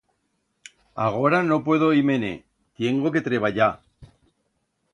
[1.07, 2.33] Agora no puedo ir-me-ne...
[2.79, 3.71] Tiengo que treballar...